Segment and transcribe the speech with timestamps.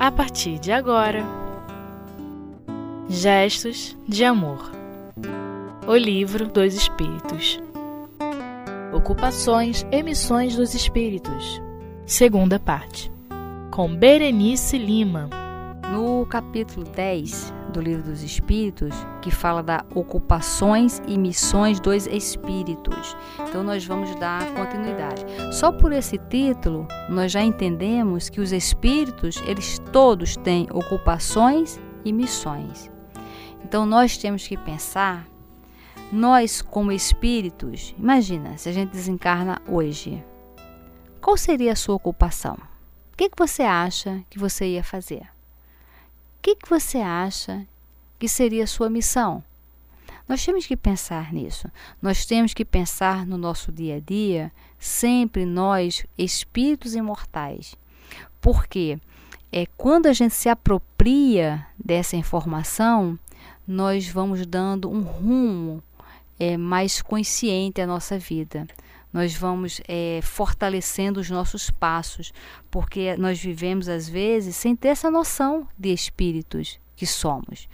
[0.00, 1.22] a partir de agora.
[3.06, 4.72] Gestos de Amor.
[5.86, 7.60] O Livro dos Espíritos.
[8.94, 11.60] Ocupações e Missões dos Espíritos.
[12.06, 13.12] Segunda parte.
[13.70, 15.28] Com Berenice Lima.
[15.92, 23.16] No capítulo 10 do Livro dos Espíritos, que fala da ocupações e missões dos espíritos.
[23.48, 25.24] Então nós vamos dar continuidade.
[25.52, 32.12] Só por esse título, nós já entendemos que os espíritos, eles todos têm ocupações e
[32.12, 32.90] missões.
[33.64, 35.26] Então nós temos que pensar
[36.12, 40.24] nós como espíritos, imagina, se a gente desencarna hoje,
[41.20, 42.54] qual seria a sua ocupação?
[43.12, 45.28] O que, que você acha que você ia fazer?
[46.42, 47.66] Que, que você acha
[48.18, 49.42] que seria a sua missão?
[50.28, 51.68] Nós temos que pensar nisso.
[52.00, 57.74] Nós temos que pensar no nosso dia a dia, sempre nós, espíritos imortais.
[58.40, 58.98] Porque
[59.52, 63.18] é quando a gente se apropria dessa informação,
[63.66, 65.82] nós vamos dando um rumo
[66.38, 68.66] é, mais consciente à nossa vida
[69.12, 72.32] nós vamos é, fortalecendo os nossos passos,
[72.70, 77.68] porque nós vivemos às vezes sem ter essa noção de espíritos que somos.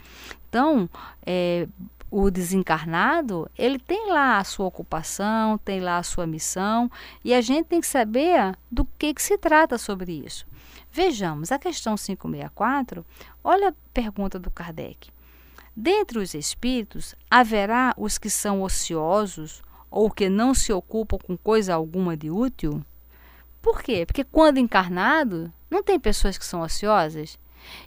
[0.49, 0.89] Então,
[1.25, 1.67] é,
[2.09, 6.89] o desencarnado, ele tem lá a sua ocupação, tem lá a sua missão,
[7.23, 10.47] e a gente tem que saber do que, que se trata sobre isso.
[10.91, 13.05] Vejamos, a questão 564,
[13.43, 15.09] olha a pergunta do Kardec.
[15.75, 21.73] Dentre os espíritos, haverá os que são ociosos ou que não se ocupam com coisa
[21.73, 22.83] alguma de útil?
[23.61, 24.05] Por quê?
[24.05, 27.37] Porque quando encarnado, não tem pessoas que são ociosas?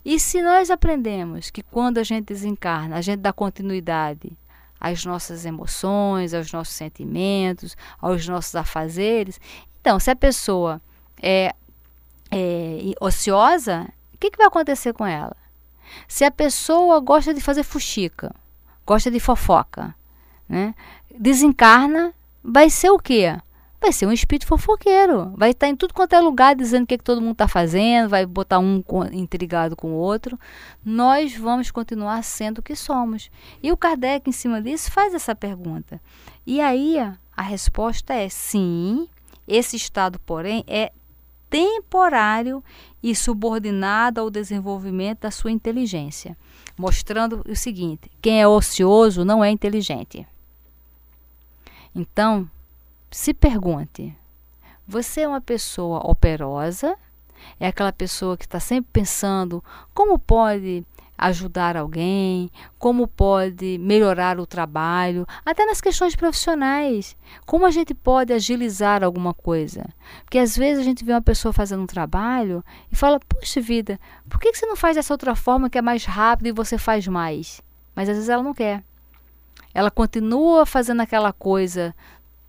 [0.04, 4.32] E se nós aprendemos que quando a gente desencarna, a gente dá continuidade
[4.78, 9.40] às nossas emoções, aos nossos sentimentos, aos nossos afazeres,
[9.80, 10.80] então, se a pessoa
[11.22, 11.54] é,
[12.30, 15.34] é ociosa, o que, que vai acontecer com ela?
[16.06, 18.34] Se a pessoa gosta de fazer fuxica,
[18.86, 19.94] gosta de fofoca,
[20.50, 20.74] né?
[21.16, 22.12] desencarna,
[22.42, 23.36] vai ser o quê?
[23.80, 25.32] Vai ser um espírito fofoqueiro.
[25.36, 27.48] Vai estar em tudo quanto é lugar dizendo o que, é que todo mundo está
[27.48, 30.38] fazendo, vai botar um intrigado com o outro.
[30.84, 33.30] Nós vamos continuar sendo o que somos.
[33.62, 36.00] E o Kardec, em cima disso, faz essa pergunta.
[36.46, 36.98] E aí
[37.34, 39.08] a resposta é sim,
[39.48, 40.92] esse estado, porém, é
[41.48, 42.62] temporário
[43.02, 46.36] e subordinado ao desenvolvimento da sua inteligência,
[46.76, 50.26] mostrando o seguinte: quem é ocioso não é inteligente.
[51.94, 52.48] Então,
[53.10, 54.16] se pergunte:
[54.86, 56.96] você é uma pessoa operosa?
[57.58, 59.64] É aquela pessoa que está sempre pensando
[59.94, 60.84] como pode
[61.20, 67.14] ajudar alguém, como pode melhorar o trabalho, até nas questões profissionais.
[67.44, 69.86] Como a gente pode agilizar alguma coisa?
[70.24, 74.00] Porque às vezes a gente vê uma pessoa fazendo um trabalho e fala: Puxa vida,
[74.28, 77.06] por que você não faz dessa outra forma que é mais rápido e você faz
[77.06, 77.60] mais?
[77.94, 78.82] Mas às vezes ela não quer
[79.72, 81.94] ela continua fazendo aquela coisa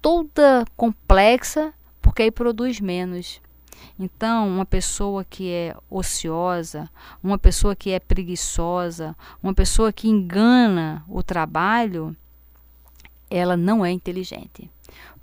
[0.01, 3.39] toda complexa, porque aí produz menos.
[3.97, 6.89] Então, uma pessoa que é ociosa,
[7.23, 12.15] uma pessoa que é preguiçosa, uma pessoa que engana o trabalho,
[13.29, 14.69] ela não é inteligente.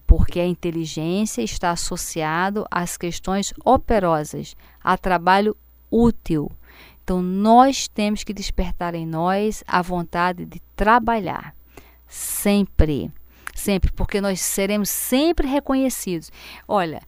[0.06, 5.56] Porque a inteligência está associada às questões operosas, a trabalho
[5.90, 6.50] útil.
[7.02, 11.57] Então, nós temos que despertar em nós a vontade de trabalhar
[12.08, 13.12] sempre.
[13.54, 16.30] Sempre, porque nós seremos sempre reconhecidos.
[16.66, 17.02] Olha,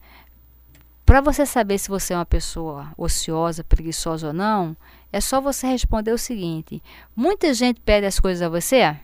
[1.07, 4.77] para você saber se você é uma pessoa ociosa, preguiçosa ou não,
[5.13, 6.83] é só você responder o seguinte:
[7.15, 8.97] muita gente pede as coisas a você?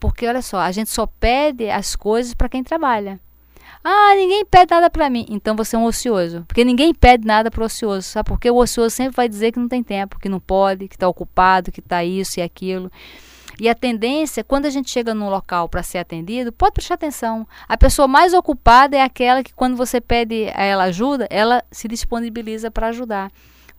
[0.00, 3.20] Porque olha só, a gente só pede as coisas para quem trabalha.
[3.82, 5.26] Ah, ninguém pede nada para mim.
[5.28, 6.44] Então você é um ocioso.
[6.46, 8.02] Porque ninguém pede nada para o ocioso.
[8.02, 8.28] Sabe?
[8.28, 11.08] Porque o ocioso sempre vai dizer que não tem tempo, que não pode, que está
[11.08, 12.90] ocupado, que está isso e aquilo.
[13.60, 17.46] E a tendência, quando a gente chega num local para ser atendido, pode prestar atenção.
[17.68, 21.88] A pessoa mais ocupada é aquela que, quando você pede a ela ajuda, ela se
[21.88, 23.32] disponibiliza para ajudar.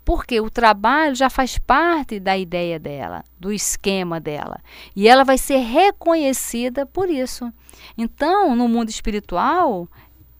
[0.03, 4.59] Porque o trabalho já faz parte da ideia dela, do esquema dela.
[4.95, 7.51] E ela vai ser reconhecida por isso.
[7.97, 9.87] Então, no mundo espiritual,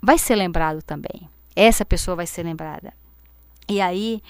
[0.01, 1.29] vai ser lembrado também.
[1.55, 2.93] Essa pessoa vai ser lembrada.
[3.69, 4.21] E aí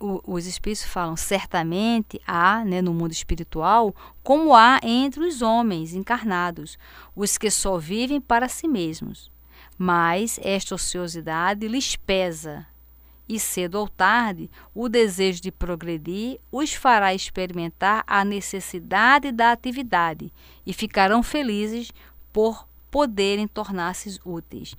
[0.00, 6.78] os espíritos falam, certamente há né, no mundo espiritual, como há entre os homens encarnados,
[7.14, 9.30] os que só vivem para si mesmos.
[9.78, 12.66] Mas esta ociosidade lhes pesa,
[13.28, 20.32] e cedo ou tarde o desejo de progredir os fará experimentar a necessidade da atividade
[20.66, 21.90] e ficarão felizes
[22.32, 24.76] por poderem tornar-se úteis.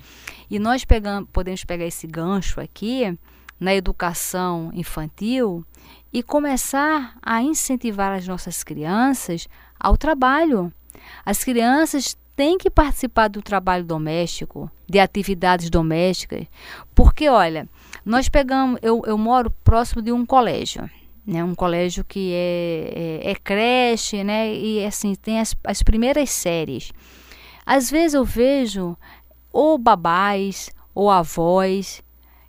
[0.50, 3.18] E nós pegamos, podemos pegar esse gancho aqui
[3.60, 5.66] na educação infantil
[6.12, 9.48] e começar a incentivar as nossas crianças
[9.80, 10.72] ao trabalho.
[11.26, 16.46] As crianças têm que participar do trabalho doméstico, de atividades domésticas,
[16.94, 17.68] porque olha,
[18.06, 20.90] nós pegamos, eu, eu moro próximo de um colégio,
[21.26, 26.30] né, um colégio que é, é, é creche, né, e assim tem as, as primeiras
[26.30, 26.92] séries.
[27.66, 28.96] Às vezes eu vejo
[29.52, 32.04] ou babás ou avós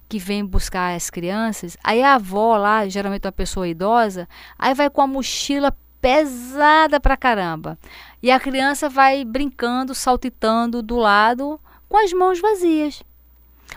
[0.09, 4.89] que vêm buscar as crianças, aí a avó lá, geralmente uma pessoa idosa, aí vai
[4.89, 7.79] com a mochila pesada pra caramba.
[8.23, 13.03] E a criança vai brincando, saltitando do lado com as mãos vazias.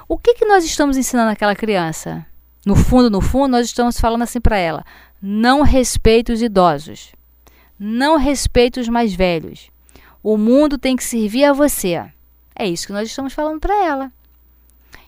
[0.08, 2.26] O que, que nós estamos ensinando aquela criança?
[2.66, 4.86] No fundo, no fundo, nós estamos falando assim para ela:
[5.22, 7.14] não respeite os idosos,
[7.80, 9.70] não respeite os mais velhos.
[10.22, 12.12] O mundo tem que servir a você.
[12.56, 14.12] É isso que nós estamos falando para ela.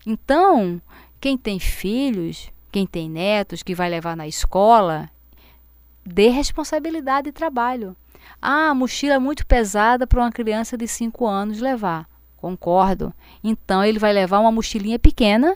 [0.06, 0.82] Então,
[1.22, 5.08] quem tem filhos, quem tem netos que vai levar na escola,
[6.04, 7.96] dê responsabilidade e trabalho.
[8.42, 12.10] Ah, a mochila é muito pesada para uma criança de 5 anos levar.
[12.38, 13.14] Concordo.
[13.44, 15.56] Então ele vai levar uma mochilinha pequena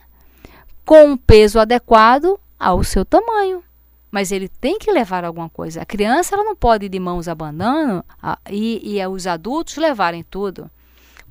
[0.86, 3.64] com um peso adequado ao seu tamanho.
[4.12, 5.82] Mas ele tem que levar alguma coisa.
[5.82, 10.24] A criança ela não pode ir de mãos abanando a, e, e os adultos levarem
[10.24, 10.70] tudo.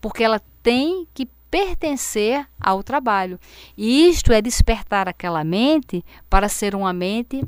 [0.00, 3.38] Porque ela tem que pertencer ao trabalho.
[3.76, 7.44] E isto é despertar aquela mente para ser uma mente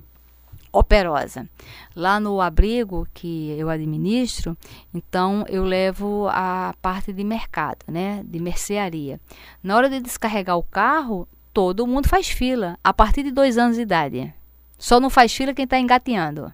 [0.72, 1.48] operosa.
[1.92, 4.56] Lá no abrigo que eu administro,
[4.94, 9.20] então eu levo a parte de mercado, né, de mercearia.
[9.60, 13.74] Na hora de descarregar o carro, todo mundo faz fila, a partir de dois anos
[13.74, 14.32] de idade.
[14.78, 16.52] Só não faz fila quem está engateando.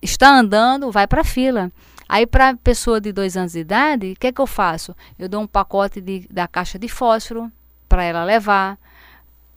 [0.00, 1.72] Está andando, vai para a fila.
[2.08, 4.94] Aí, para pessoa de dois anos de idade, o que, é que eu faço?
[5.18, 7.50] Eu dou um pacote de, da caixa de fósforo
[7.88, 8.78] para ela levar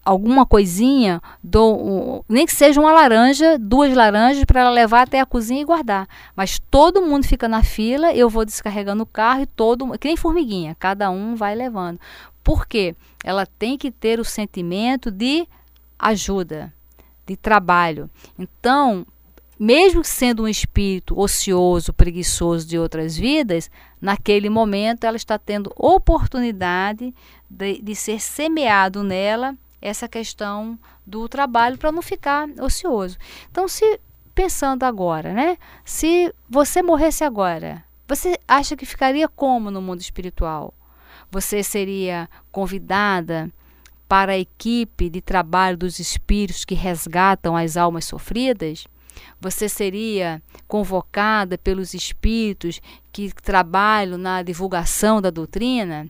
[0.05, 5.25] alguma coisinha, dou nem que seja uma laranja, duas laranjas para ela levar até a
[5.25, 6.07] cozinha e guardar.
[6.35, 10.15] Mas todo mundo fica na fila, eu vou descarregando o carro e todo, que nem
[10.15, 11.99] formiguinha, cada um vai levando.
[12.43, 12.95] Por quê?
[13.23, 15.47] Ela tem que ter o sentimento de
[15.97, 16.71] ajuda,
[17.25, 18.07] de trabalho.
[18.37, 19.07] Então,
[19.59, 23.69] mesmo sendo um espírito ocioso, preguiçoso de outras vidas,
[24.01, 27.13] naquele momento ela está tendo oportunidade
[27.49, 33.17] de, de ser semeado nela essa questão do trabalho para não ficar ocioso.
[33.49, 33.99] Então, se
[34.33, 35.57] pensando agora, né?
[35.85, 40.73] Se você morresse agora, você acha que ficaria como no mundo espiritual?
[41.31, 43.51] Você seria convidada
[44.07, 48.85] para a equipe de trabalho dos espíritos que resgatam as almas sofridas?
[49.39, 52.81] Você seria convocada pelos espíritos
[53.11, 56.09] que trabalham na divulgação da doutrina?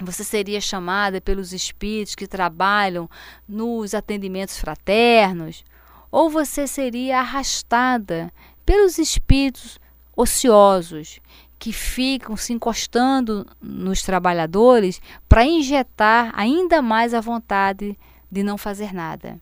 [0.00, 3.08] você seria chamada pelos espíritos que trabalham
[3.48, 5.64] nos atendimentos fraternos,
[6.10, 8.32] ou você seria arrastada
[8.64, 9.78] pelos espíritos
[10.14, 11.20] ociosos
[11.58, 17.98] que ficam se encostando nos trabalhadores para injetar ainda mais a vontade
[18.30, 19.40] de não fazer nada.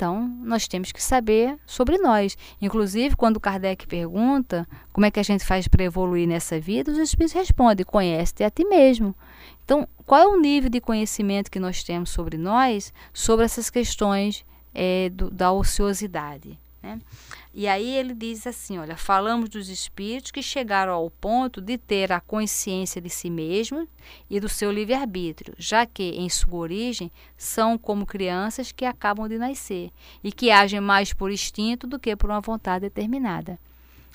[0.00, 2.34] Então, nós temos que saber sobre nós.
[2.58, 6.96] Inclusive, quando Kardec pergunta como é que a gente faz para evoluir nessa vida, os
[6.96, 9.14] Espíritos respondem: conhece-te a ti mesmo.
[9.62, 14.42] Então, qual é o nível de conhecimento que nós temos sobre nós, sobre essas questões
[14.74, 16.58] é, do, da ociosidade?
[16.82, 16.98] Né?
[17.52, 22.10] E aí ele diz assim: olha, falamos dos espíritos que chegaram ao ponto de ter
[22.10, 23.86] a consciência de si mesmos
[24.30, 29.36] e do seu livre-arbítrio, já que, em sua origem, são como crianças que acabam de
[29.36, 29.90] nascer
[30.24, 33.58] e que agem mais por instinto do que por uma vontade determinada.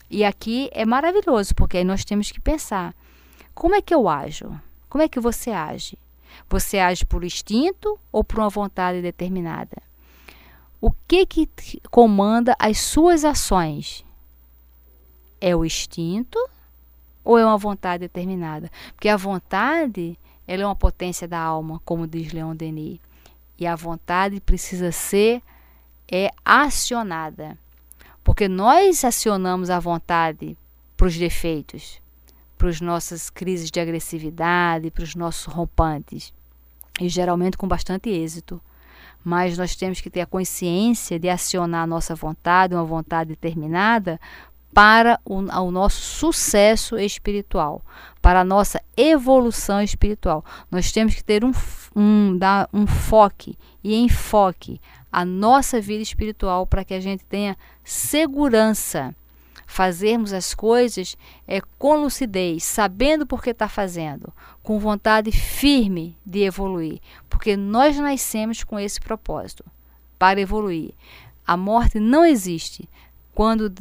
[0.09, 2.95] E aqui é maravilhoso, porque aí nós temos que pensar:
[3.53, 4.59] como é que eu ajo?
[4.89, 5.99] Como é que você age?
[6.49, 9.77] Você age por instinto ou por uma vontade determinada?
[10.85, 11.49] O que que
[11.89, 14.05] comanda as suas ações?
[15.41, 16.37] É o instinto
[17.23, 18.69] ou é uma vontade determinada?
[18.93, 20.15] Porque a vontade,
[20.45, 22.99] ela é uma potência da alma, como diz Leon Denis.
[23.57, 25.41] E a vontade precisa ser
[26.07, 27.57] é acionada.
[28.23, 30.55] Porque nós acionamos a vontade
[30.95, 31.99] para os defeitos,
[32.59, 36.31] para as nossas crises de agressividade, para os nossos rompantes.
[37.01, 38.61] E geralmente com bastante êxito
[39.25, 44.19] mas nós temos que ter a consciência de acionar a nossa vontade, uma vontade determinada,
[44.71, 47.81] para o, o, nosso sucesso espiritual,
[48.21, 50.45] para a nossa evolução espiritual.
[50.69, 51.51] Nós temos que ter um,
[51.95, 54.79] um, dar um foco e enfoque
[55.11, 59.15] a nossa vida espiritual para que a gente tenha segurança
[59.65, 61.17] fazermos as coisas
[61.47, 64.31] é, com lucidez, sabendo por que está fazendo,
[64.61, 69.63] com vontade firme de evoluir, porque nós nascemos com esse propósito
[70.17, 70.93] para evoluir.
[71.45, 72.89] A morte não existe.
[73.33, 73.71] Quando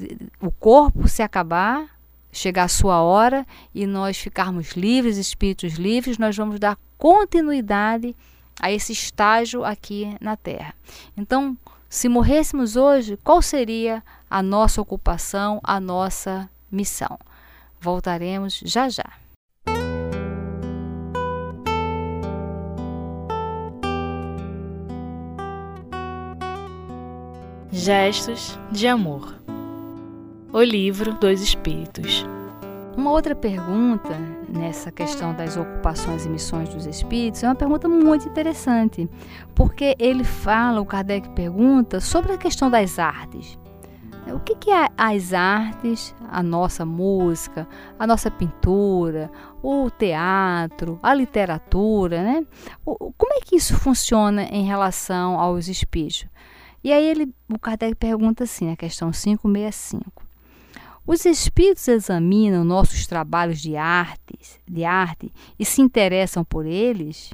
[0.40, 1.88] o corpo se acabar,
[2.32, 8.14] chegar a sua hora e nós ficarmos livres, espíritos livres, nós vamos dar continuidade
[8.60, 10.74] a esse estágio aqui na Terra.
[11.16, 11.56] Então,
[11.88, 14.02] se morrêssemos hoje, qual seria
[14.34, 17.16] a nossa ocupação, a nossa missão?
[17.80, 19.04] Voltaremos já já.
[27.70, 29.40] Gestos de Amor
[30.52, 32.26] O Livro dos Espíritos
[32.96, 34.16] uma outra pergunta
[34.48, 39.10] nessa questão das ocupações e missões dos espíritos é uma pergunta muito interessante,
[39.52, 43.58] porque ele fala, o Kardec pergunta sobre a questão das artes.
[44.32, 49.30] O que, é as artes, a nossa música, a nossa pintura,
[49.62, 52.46] o teatro, a literatura, né?
[52.84, 56.26] Como é que isso funciona em relação aos espíritos?
[56.82, 60.22] E aí ele, o Kardec pergunta assim, na questão 565.
[61.06, 67.32] Os espíritos examinam nossos trabalhos de artes, de arte e se interessam por eles?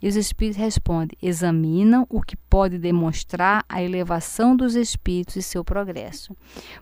[0.00, 5.64] E os espíritos respondem: examinam o que pode demonstrar a elevação dos espíritos e seu
[5.64, 6.36] progresso.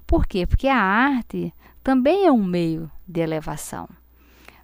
[0.07, 0.47] Por quê?
[0.47, 3.89] Porque a arte também é um meio de elevação.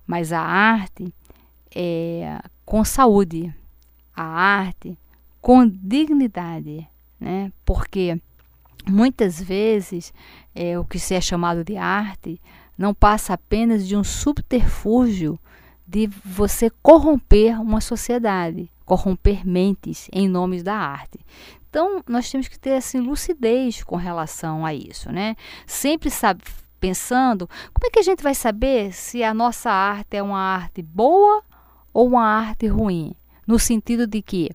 [0.06, 1.14] Mas a arte
[1.74, 3.54] é com saúde,
[4.14, 4.98] a arte
[5.40, 6.86] com dignidade,
[7.20, 7.52] né?
[7.64, 8.20] Porque
[8.86, 10.12] Muitas vezes,
[10.54, 12.40] é, o que se é chamado de arte
[12.76, 15.38] não passa apenas de um subterfúgio
[15.86, 21.18] de você corromper uma sociedade, corromper mentes em nome da arte.
[21.68, 25.36] Então, nós temos que ter assim lucidez com relação a isso, né?
[25.66, 26.42] Sempre sabe,
[26.78, 30.82] pensando, como é que a gente vai saber se a nossa arte é uma arte
[30.82, 31.42] boa
[31.92, 33.14] ou uma arte ruim?
[33.46, 34.50] No sentido de que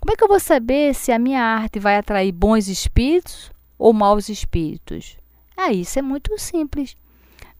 [0.00, 3.92] como é que eu vou saber se a minha arte vai atrair bons espíritos ou
[3.92, 5.18] maus espíritos?
[5.54, 6.96] Ah, isso é muito simples.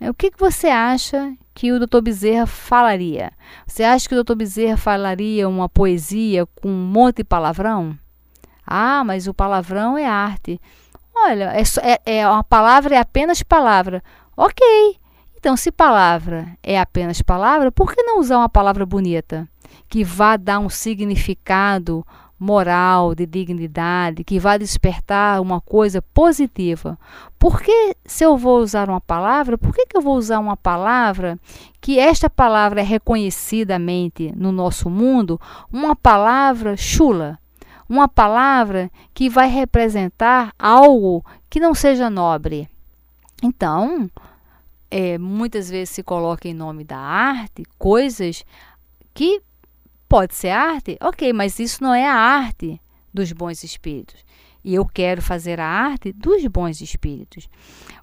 [0.09, 2.00] O que, você acha que o Dr.
[2.00, 3.33] Bezerra falaria?
[3.66, 4.35] Você acha que o Dr.
[4.35, 7.99] Bezerra falaria uma poesia com um monte de palavrão?
[8.66, 10.59] Ah, mas o palavrão é arte.
[11.14, 14.02] Olha, é, é, é uma palavra é apenas palavra.
[14.35, 14.64] Ok.
[15.37, 19.49] Então, se palavra é apenas palavra, por que não usar uma palavra bonita
[19.88, 22.07] que vá dar um significado,
[22.40, 26.99] moral, de dignidade, que vai despertar uma coisa positiva.
[27.38, 30.56] Por que, se eu vou usar uma palavra, por que, que eu vou usar uma
[30.56, 31.38] palavra
[31.82, 35.38] que esta palavra é reconhecidamente no nosso mundo,
[35.70, 37.38] uma palavra chula,
[37.87, 42.66] uma palavra que vai representar algo que não seja nobre?
[43.42, 44.11] Então,
[44.90, 48.44] é, muitas vezes se coloca em nome da arte coisas
[49.12, 49.42] que
[50.10, 50.98] Pode ser arte?
[51.00, 52.80] Ok, mas isso não é a arte
[53.14, 54.24] dos bons espíritos.
[54.64, 57.48] E eu quero fazer a arte dos bons espíritos.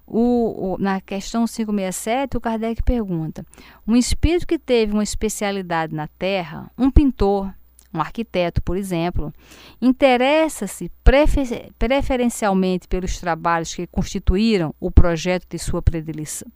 [0.06, 3.44] O, o, na questão 567, o Kardec pergunta:
[3.86, 7.52] um espírito que teve uma especialidade na Terra, um pintor,
[7.92, 9.30] um arquiteto, por exemplo,
[9.78, 15.82] interessa-se prefer, preferencialmente pelos trabalhos que constituíram o projeto de sua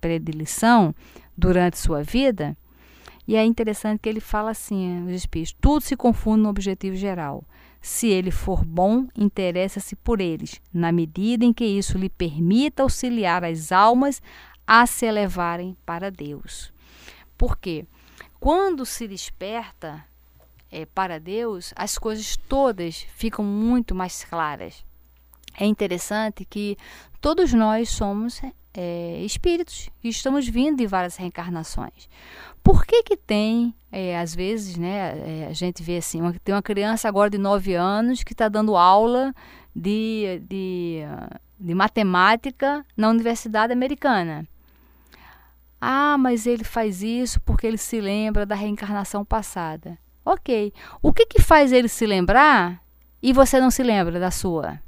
[0.00, 0.94] predileção
[1.36, 2.56] durante sua vida?
[3.26, 7.44] E é interessante que ele fala assim, os espíritos, tudo se confunde no objetivo geral.
[7.80, 13.44] Se ele for bom, interessa-se por eles, na medida em que isso lhe permita auxiliar
[13.44, 14.22] as almas
[14.66, 16.72] a se elevarem para Deus.
[17.36, 17.84] Por quê?
[18.38, 20.04] Quando se desperta
[20.70, 24.84] é, para Deus, as coisas todas ficam muito mais claras.
[25.58, 26.76] É interessante que
[27.20, 28.40] todos nós somos
[28.74, 32.08] é, espíritos e estamos vindo de várias reencarnações.
[32.62, 36.54] Por que que tem, é, às vezes, né, é, a gente vê assim, uma, tem
[36.54, 39.34] uma criança agora de 9 anos que está dando aula
[39.74, 41.00] de, de,
[41.58, 44.46] de matemática na Universidade Americana.
[45.80, 49.98] Ah, mas ele faz isso porque ele se lembra da reencarnação passada.
[50.24, 50.72] Ok.
[51.02, 52.80] O que, que faz ele se lembrar
[53.20, 54.80] e você não se lembra da sua?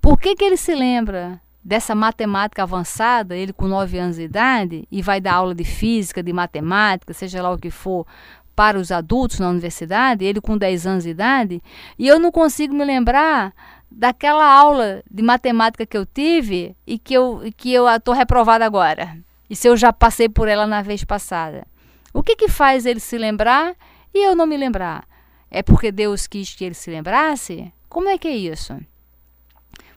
[0.00, 4.86] Por que, que ele se lembra dessa matemática avançada, ele com 9 anos de idade,
[4.90, 8.06] e vai dar aula de física, de matemática, seja lá o que for,
[8.54, 11.62] para os adultos na universidade, ele com 10 anos de idade,
[11.98, 13.54] e eu não consigo me lembrar
[13.90, 19.18] daquela aula de matemática que eu tive e que eu que eu estou reprovada agora.
[19.48, 21.66] E se eu já passei por ela na vez passada.
[22.12, 23.74] O que que faz ele se lembrar
[24.14, 25.06] e eu não me lembrar?
[25.50, 27.72] É porque Deus quis que ele se lembrasse?
[27.88, 28.74] Como é que é isso?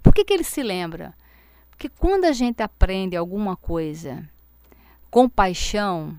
[0.03, 1.13] Por que, que ele se lembra?
[1.77, 4.27] Que quando a gente aprende alguma coisa
[5.09, 6.17] com paixão,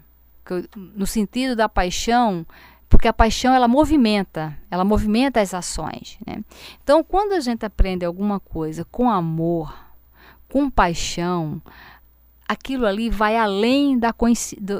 [0.75, 2.47] no sentido da paixão,
[2.89, 6.19] porque a paixão ela movimenta, ela movimenta as ações.
[6.27, 6.43] Né?
[6.83, 9.77] Então, quando a gente aprende alguma coisa com amor,
[10.49, 11.61] com paixão,
[12.49, 14.15] aquilo ali vai além da,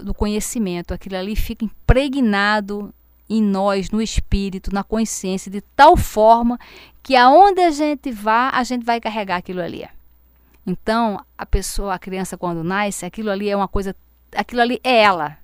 [0.03, 2.95] do conhecimento, aquilo ali fica impregnado
[3.29, 6.59] em nós, no espírito, na consciência, de tal forma
[7.03, 9.87] que aonde a gente vá, a gente vai carregar aquilo ali.
[10.67, 13.95] Então, a pessoa, a criança quando nasce, aquilo ali é uma coisa,
[14.33, 15.39] aquilo ali é ela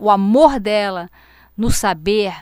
[0.00, 1.10] o amor dela
[1.56, 2.34] no saber,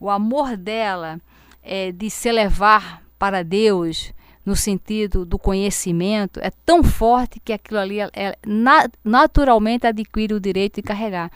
[0.00, 1.20] o amor dela
[1.62, 4.12] é, de se levar para Deus
[4.44, 8.38] no sentido do conhecimento é tão forte que aquilo ali é, é,
[9.04, 11.30] naturalmente adquire o direito de carregar.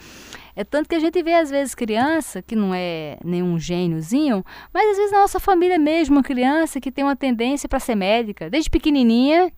[0.55, 4.91] É tanto que a gente vê às vezes criança que não é nenhum gêniozinho, mas
[4.91, 8.49] às vezes na nossa família mesmo, uma criança que tem uma tendência para ser médica,
[8.49, 9.51] desde pequenininha,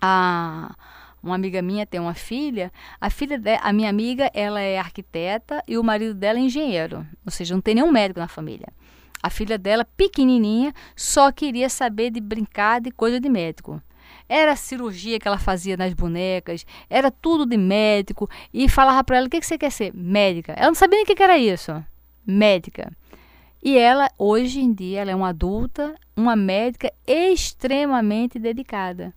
[0.00, 0.74] a
[1.22, 5.62] uma amiga minha tem uma filha, a filha de, a minha amiga, ela é arquiteta
[5.66, 8.68] e o marido dela é engenheiro, ou seja, não tem nenhum médico na família.
[9.22, 13.80] A filha dela, pequenininha, só queria saber de brincar de coisa de médico.
[14.28, 18.28] Era a cirurgia que ela fazia nas bonecas, era tudo de médico.
[18.52, 19.92] E falava para ela: o que, que você quer ser?
[19.94, 20.52] Médica.
[20.52, 21.72] Ela não sabia nem o que, era isso.
[22.26, 22.90] Médica.
[23.62, 29.14] E ela, hoje em dia, ela é uma adulta, uma médica extremamente dedicada.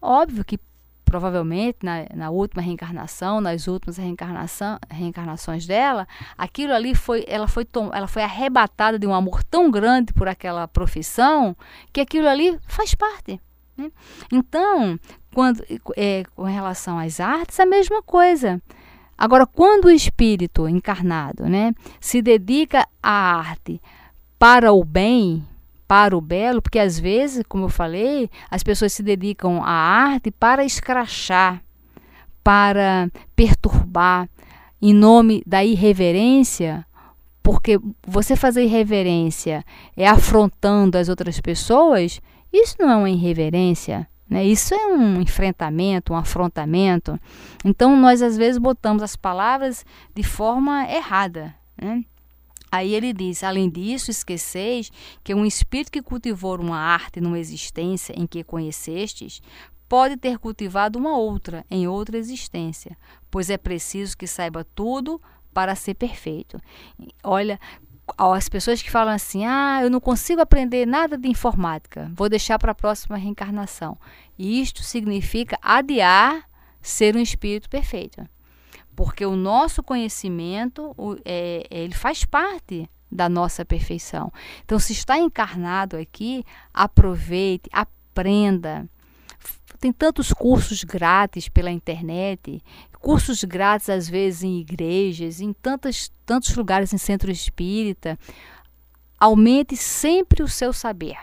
[0.00, 0.58] Óbvio que
[1.06, 7.66] provavelmente na, na última reencarnação, nas últimas reencarnação, reencarnações dela, aquilo ali foi, ela foi,
[7.92, 11.56] ela foi arrebatada de um amor tão grande por aquela profissão
[11.92, 13.40] que aquilo ali faz parte.
[13.76, 13.90] Né?
[14.32, 14.98] Então,
[15.34, 15.64] quando,
[15.96, 18.60] é, com relação às artes, a mesma coisa.
[19.18, 23.80] Agora, quando o espírito encarnado né, se dedica à arte
[24.38, 25.46] para o bem,
[25.88, 30.30] para o belo, porque às vezes, como eu falei, as pessoas se dedicam à arte
[30.30, 31.62] para escrachar,
[32.44, 34.28] para perturbar,
[34.80, 36.86] em nome da irreverência,
[37.42, 39.64] porque você fazer irreverência
[39.96, 42.20] é afrontando as outras pessoas,
[42.62, 44.08] isso não é uma irreverência.
[44.28, 44.44] Né?
[44.44, 47.18] Isso é um enfrentamento, um afrontamento.
[47.64, 51.54] Então, nós às vezes botamos as palavras de forma errada.
[51.80, 52.02] Né?
[52.70, 54.90] Aí ele diz: além disso, esqueceis
[55.22, 59.40] que um espírito que cultivou uma arte numa existência em que conhecestes,
[59.88, 62.96] pode ter cultivado uma outra em outra existência,
[63.30, 65.20] pois é preciso que saiba tudo
[65.54, 66.60] para ser perfeito.
[67.22, 67.58] Olha,
[68.18, 72.58] as pessoas que falam assim: ah, eu não consigo aprender nada de informática, vou deixar
[72.58, 73.98] para a próxima reencarnação.
[74.38, 76.48] Isto significa adiar
[76.80, 78.26] ser um espírito perfeito
[78.96, 84.32] porque o nosso conhecimento o, é, ele faz parte da nossa perfeição.
[84.64, 86.42] Então, se está encarnado aqui,
[86.72, 88.88] aproveite, aprenda.
[89.78, 92.62] Tem tantos cursos grátis pela internet,
[93.06, 98.18] cursos grátis às vezes em igrejas, em tantos, tantos lugares em centro espírita.
[99.16, 101.16] Aumente sempre o seu saber,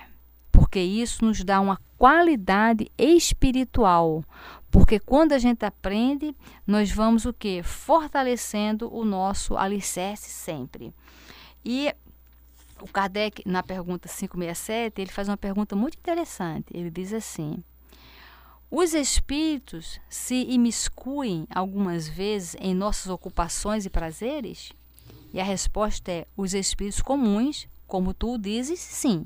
[0.50, 4.24] porque isso nos dá uma qualidade espiritual,
[4.72, 6.34] porque quando a gente aprende,
[6.66, 7.62] nós vamos o que?
[7.62, 10.94] Fortalecendo o nosso alicerce sempre.
[11.66, 11.94] E
[12.80, 16.68] o Kardec, na pergunta 567, ele faz uma pergunta muito interessante.
[16.74, 17.62] Ele diz assim:
[18.76, 24.74] Os espíritos se imiscuem algumas vezes em nossas ocupações e prazeres?
[25.32, 29.26] E a resposta é: os espíritos comuns, como tu dizes, sim.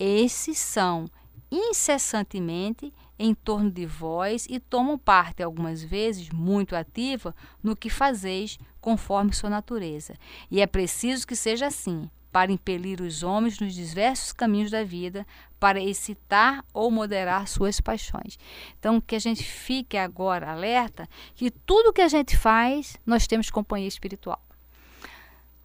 [0.00, 1.04] Esses são
[1.52, 8.58] incessantemente em torno de vós e tomam parte, algumas vezes, muito ativa no que fazeis,
[8.80, 10.14] conforme sua natureza.
[10.50, 15.26] E é preciso que seja assim, para impelir os homens nos diversos caminhos da vida,
[15.58, 18.38] para excitar ou moderar suas paixões.
[18.78, 23.50] Então, que a gente fique agora alerta que tudo que a gente faz, nós temos
[23.50, 24.40] companhia espiritual.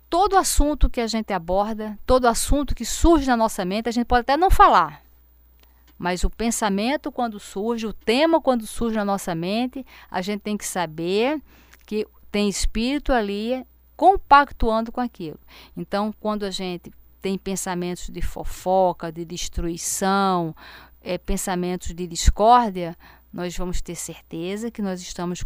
[0.09, 4.07] Todo assunto que a gente aborda, todo assunto que surge na nossa mente, a gente
[4.07, 5.03] pode até não falar,
[5.95, 10.57] mas o pensamento, quando surge, o tema, quando surge na nossa mente, a gente tem
[10.57, 11.39] que saber
[11.85, 13.63] que tem espírito ali
[14.03, 15.39] compactuando com aquilo.
[15.77, 20.53] Então, quando a gente tem pensamentos de fofoca, de destruição,
[21.01, 22.97] é, pensamentos de discórdia,
[23.31, 25.45] nós vamos ter certeza que nós estamos,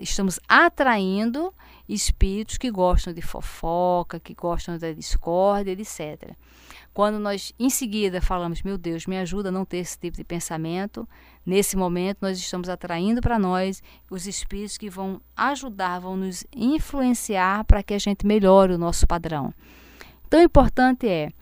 [0.00, 1.52] estamos atraindo
[1.88, 6.36] espíritos que gostam de fofoca, que gostam da discórdia, etc.
[6.96, 10.24] Quando nós em seguida falamos, meu Deus, me ajuda a não ter esse tipo de
[10.24, 11.06] pensamento,
[11.44, 17.64] nesse momento nós estamos atraindo para nós os espíritos que vão ajudar, vão nos influenciar
[17.64, 19.52] para que a gente melhore o nosso padrão.
[20.26, 21.32] Então, o importante é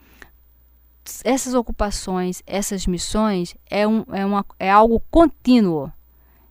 [1.22, 5.88] essas ocupações, essas missões é, um, é, uma, é algo contínuo.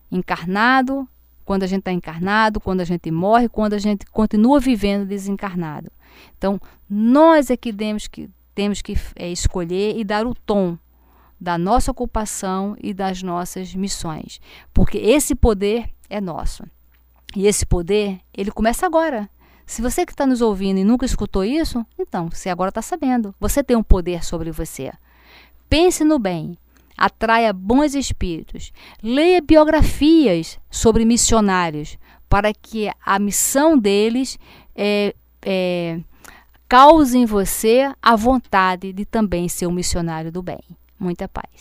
[0.09, 1.05] Encarnado,
[1.43, 5.91] quando a gente está encarnado, quando a gente morre, quando a gente continua vivendo desencarnado.
[6.37, 6.57] Então,
[6.89, 10.77] nós é que temos que, temos que é, escolher e dar o tom
[11.39, 14.39] da nossa ocupação e das nossas missões,
[14.73, 16.63] porque esse poder é nosso.
[17.35, 19.29] E esse poder, ele começa agora.
[19.65, 23.33] Se você que está nos ouvindo e nunca escutou isso, então você agora está sabendo.
[23.39, 24.91] Você tem um poder sobre você.
[25.67, 26.57] Pense no bem,
[26.97, 31.97] atraia bons espíritos, leia biografias sobre missionários,
[32.29, 34.37] para que a missão deles
[34.75, 35.99] é, é,
[36.73, 40.57] cause em você a vontade de também ser um missionário do bem.
[40.99, 41.53] Muita paz.